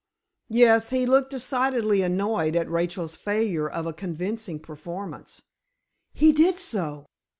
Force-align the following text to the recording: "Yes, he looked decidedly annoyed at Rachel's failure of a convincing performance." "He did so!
"Yes, 0.49 0.89
he 0.89 1.05
looked 1.05 1.29
decidedly 1.29 2.01
annoyed 2.01 2.55
at 2.55 2.67
Rachel's 2.67 3.15
failure 3.15 3.69
of 3.69 3.85
a 3.85 3.93
convincing 3.93 4.57
performance." 4.59 5.43
"He 6.11 6.31
did 6.31 6.57
so! 6.59 7.05